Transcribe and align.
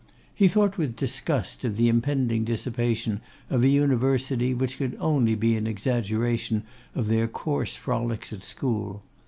He 0.33 0.47
thought 0.47 0.79
with 0.79 0.95
disgust 0.95 1.63
of 1.63 1.77
the 1.77 1.87
impending 1.87 2.43
dissipation 2.43 3.21
of 3.51 3.63
an 3.63 3.69
University, 3.69 4.51
which 4.51 4.79
could 4.79 4.97
only 4.99 5.35
be 5.35 5.55
an 5.55 5.67
exaggeration 5.67 6.63
of 6.95 7.07
their 7.07 7.27
coarse 7.27 7.75
frolics 7.75 8.33
at 8.33 8.43
school. 8.43 9.03